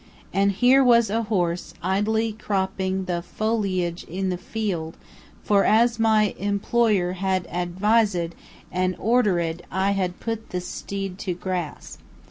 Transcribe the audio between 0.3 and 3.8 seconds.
And here was a horse, idly cropping the fol i